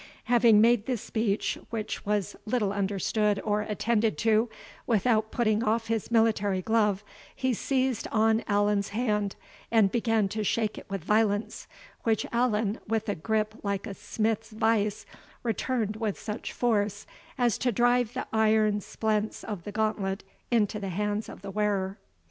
[0.23, 4.49] Having made this speech, which was little understood or attended to,
[4.87, 7.03] without putting off his military glove,
[7.35, 9.35] he seized on Allan's hand,
[9.69, 11.67] and began to shake it with violence,
[12.01, 15.05] which Allan, with a gripe like a smith's vice,
[15.43, 17.05] returned with such force,
[17.37, 21.99] as to drive the iron splents of the gauntlet into the hand of the wearer.